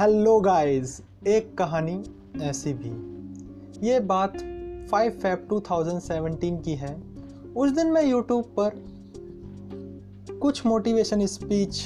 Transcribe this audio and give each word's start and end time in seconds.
Hello 0.00 0.40
guys, 0.40 1.02
एक 1.26 1.58
कहानी 1.58 2.04
ऐसी 2.42 2.72
भी। 2.72 2.88
ये 3.88 4.00
बात 4.00 4.32
5 4.90 5.12
फेब 5.12 5.46
2017 5.48 6.62
की 6.62 6.74
है। 6.74 7.02
उस 7.56 7.70
दिन 7.70 7.86
मैं 7.86 8.04
यूट्यूब 8.04 8.44
पर 8.58 8.70
कुछ 10.38 10.66
मोटिवेशन 10.66 11.26
स्पीच 11.26 11.82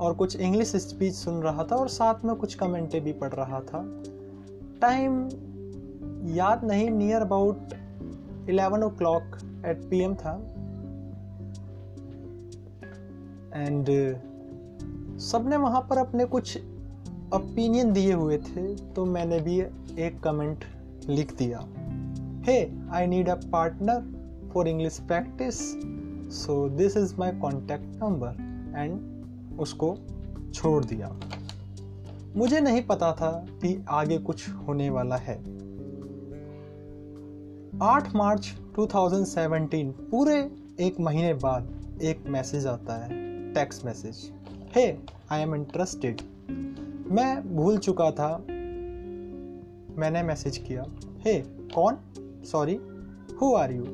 और 0.00 0.14
कुछ 0.14 0.36
इंग्लिश 0.36 0.76
स्पीच 0.76 1.14
सुन 1.14 1.42
रहा 1.42 1.64
था 1.64 1.76
और 1.76 1.88
साथ 1.88 2.14
में 2.24 2.36
कुछ 2.36 2.54
कमेंटें 2.54 3.04
भी 3.04 3.12
पढ़ 3.12 3.32
रहा 3.32 3.60
था। 3.60 4.02
टाइम 4.80 5.28
याद 6.34 6.64
नहीं 6.64 6.90
near 6.90 7.20
about 7.20 7.58
11 8.50 8.82
o'clock 8.88 9.22
at 9.66 9.90
PM 9.90 10.14
था। 10.14 10.34
एंड 13.54 13.86
सबने 15.18 15.56
वहाँ 15.56 15.86
पर 15.90 15.98
अपने 15.98 16.24
कुछ 16.24 16.58
ओपिनियन 17.34 17.92
दिए 17.92 18.12
हुए 18.12 18.38
थे 18.38 18.74
तो 18.74 19.04
मैंने 19.04 19.40
भी 19.40 19.60
एक 20.02 20.20
कमेंट 20.24 20.64
लिख 21.08 21.36
दिया। 21.36 21.58
Hey 22.46 22.88
I 22.90 23.06
need 23.06 23.28
a 23.28 23.34
partner 23.34 24.00
for 24.52 24.68
English 24.68 24.98
practice 25.00 25.58
so 26.36 26.68
this 26.68 26.96
is 26.96 27.14
my 27.18 27.32
contact 27.32 27.84
number 27.84 28.28
and 28.78 29.60
उसको 29.60 29.98
छोड़ 30.54 30.84
दिया। 30.84 31.20
मुझे 32.36 32.60
नहीं 32.60 32.82
पता 32.82 33.12
था 33.12 33.46
कि 33.48 33.84
आगे 33.88 34.18
कुछ 34.18 34.48
होने 34.48 34.90
वाला 34.90 35.16
है। 35.16 35.36
8 37.78 38.14
मार्च 38.14 38.52
2017 38.78 39.92
पूरे 40.10 40.50
एक 40.80 41.00
महीने 41.00 41.34
बाद 41.34 41.98
एक 42.02 42.24
मैसेज 42.28 42.66
आता 42.66 43.04
है 43.04 43.10
text 43.54 43.84
message 43.84 44.32
hey 44.76 44.98
I 45.30 45.40
am 45.40 45.54
interested 45.54 46.20
मैं 47.10 47.56
भूल 47.56 47.78
चुका 47.78 48.10
था। 48.10 48.28
मैंने 49.98 50.22
मैसेज 50.22 50.56
किया 50.58 50.82
हे 51.26 51.32
hey, 51.32 51.46
कौन? 51.74 51.96
Sorry 52.44 52.74
who 53.42 53.54
are 53.56 53.72
you 53.72 53.84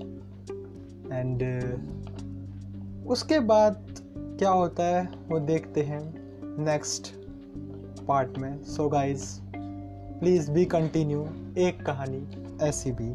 and 1.12 1.42
उसके 3.06 3.38
बाद 3.40 3.86
क्या 4.38 4.50
होता 4.50 4.84
है 4.84 5.04
वो 5.28 5.38
देखते 5.40 5.82
हैं 5.82 6.00
नेक्स्ट 6.64 7.12
पार्ट 8.08 8.38
में। 8.38 8.62
So 8.64 8.88
guys 8.88 9.26
please 10.20 10.50
be 10.50 10.64
continue 10.64 11.26
एक 11.58 11.84
कहानी 11.86 12.26
ऐसी 12.62 12.92
भी। 12.92 13.08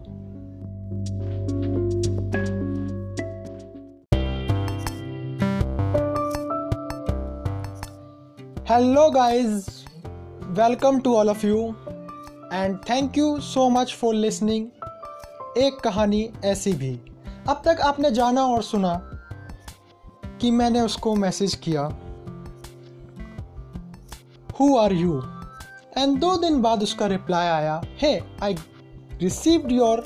Hello 8.70 9.10
guys 9.12 9.79
welcome 10.50 11.00
to 11.00 11.14
all 11.16 11.30
of 11.30 11.46
you 11.46 11.58
and 12.54 12.78
thank 12.90 13.18
you 13.18 13.40
so 13.40 13.68
much 13.70 13.94
for 13.94 14.14
listening 14.16 14.68
एक 15.58 15.80
कहानी 15.84 16.30
ऐसी 16.46 16.74
भी। 16.74 16.90
अब 17.50 17.62
तक 17.66 17.82
आपने 17.82 18.12
जाना 18.12 18.46
और 18.46 18.64
सुना 18.64 18.94
कि 20.42 20.52
मैंने 20.52 20.82
उसको 20.82 21.16
मैसेज 21.16 21.56
किया। 21.56 21.82
हु 24.60 24.78
आर 24.78 24.94
यू 24.94 25.22
एंड 25.98 26.20
दो 26.20 26.36
दिन 26.36 26.62
बाद 26.62 26.84
उसका 26.84 27.08
रिप्लाई 27.08 27.48
आया 27.48 27.82
hey 28.02 28.24
I 28.44 28.56
received 29.22 29.72
your 29.72 30.04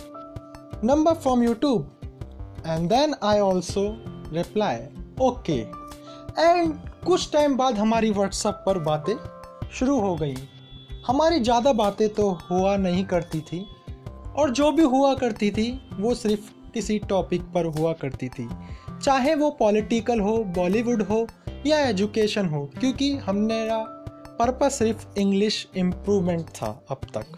number 0.84 1.14
from 1.14 1.44
YouTube 1.44 2.00
and 2.68 2.90
then 2.90 3.16
I 3.24 3.40
also 3.40 3.86
reply 4.34 4.76
okay 5.22 5.60
and 6.40 6.76
कुछ 7.06 7.32
टाइम 7.32 7.58
बाद 7.58 7.76
हमारी 7.76 8.12
व्हाट्सएप 8.12 8.64
पर 8.66 8.80
बातें 8.80 9.16
शुरू 9.74 10.00
हो 10.00 10.16
गई। 10.16 10.36
हमारी 11.08 11.40
ज़्यादा 11.40 11.72
बातें 11.74 12.08
तो 12.10 12.30
हुआ 12.42 12.76
नहीं 12.78 13.06
करती 13.06 13.40
थी 13.42 13.66
और 14.38 14.50
जो 14.52 14.72
भी 14.72 14.84
हुआ 14.84 15.14
करती 15.16 15.50
थी 15.52 15.72
वो 15.94 16.14
सिर्फ़ 16.16 16.52
किसी 16.74 16.98
टॉपिक 17.00 17.42
पर 17.54 17.66
हुआ 17.78 17.94
करती 17.94 18.30
थी। 18.30 18.48
चाहे 19.04 19.36
वो 19.36 19.50
पॉलिटिकल 19.52 20.20
हो 20.20 20.38
बॉलीवुड 20.56 21.02
हो 21.02 21.28
या 21.66 21.80
एजुकेशन 21.80 22.46
हो 22.46 22.66
क्योंकि 22.80 23.16
हमने 23.18 23.68
पर्पस 24.40 24.78
सिर्फ़ 24.80 25.20
इंग्लिश 25.20 25.68
इम्प्रूवमेंट 25.78 26.50
था 26.52 26.68
अब 26.92 27.02
तक। 27.18 27.38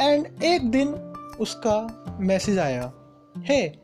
एंड 0.00 0.42
एक 0.44 0.70
दिन 0.70 0.94
उसका 1.40 1.76
मैसेज 2.20 2.58
आया 2.58 2.92
हे 3.38 3.60
hey, 3.60 3.76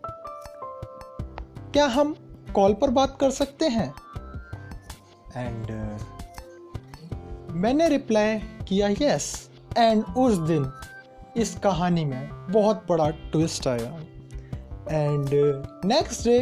क्या 1.72 1.86
हम 1.88 2.14
कॉल 2.54 2.74
पर 2.74 2.90
बात 2.90 3.16
कर 3.20 3.30
सकते 3.32 3.68
हैं? 3.68 3.92
एंड 5.36 5.70
मैंने 7.52 7.88
रिप्लाई 7.88 8.38
किया 8.68 8.88
यस 9.00 9.50
एंड 9.78 10.04
उस 10.16 10.38
दिन 10.38 10.72
इस 11.36 11.58
कहानी 11.58 12.04
में 12.04 12.52
बहुत 12.52 12.84
बड़ा 12.88 13.10
ट्विस्ट 13.10 13.66
आया। 13.68 13.90
And 14.90 15.30
next 15.84 16.24
day 16.24 16.38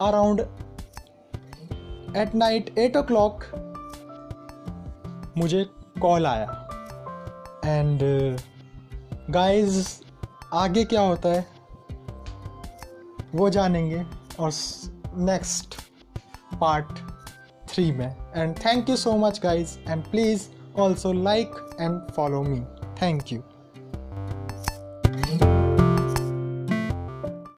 around 0.00 0.40
eight 2.16 2.34
night 2.34 2.78
eight 2.78 2.96
o'clock 3.02 3.44
मुझे 5.38 5.64
कॉल 6.02 6.26
आया। 6.26 6.68
एंड 7.64 8.00
गाइस 9.30 10.00
uh, 10.00 10.06
आगे 10.52 10.84
क्या 10.84 11.00
होता 11.00 11.28
है 11.28 11.46
वो 13.34 13.50
जानेंगे। 13.50 14.04
और 14.40 14.50
next 15.16 15.74
part 16.60 16.98
and 18.34 18.58
thank 18.58 18.88
you 18.88 18.96
so 18.96 19.18
much 19.18 19.40
guys. 19.40 19.78
And 19.86 20.04
please 20.04 20.50
also 20.74 21.10
like 21.12 21.52
and 21.78 22.02
follow 22.14 22.42
me. 22.42 22.62
Thank 22.96 23.30
you. 23.30 23.44